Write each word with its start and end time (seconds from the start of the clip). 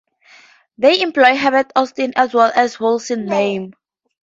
They 0.79 0.99
employed 0.99 1.37
Herbert 1.37 1.71
Austin 1.75 2.13
as 2.15 2.33
well 2.33 2.51
as 2.55 2.77
the 2.77 2.83
Wolseley 2.83 3.21
name. 3.21 3.73